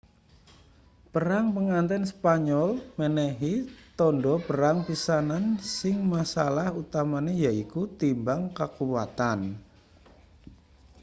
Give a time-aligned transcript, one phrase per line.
[1.13, 3.53] perang pangganten spanyol menehi
[3.99, 5.45] tandha perang pisanan
[5.77, 9.39] sing masalah utamane yaiku timbang kakuwatan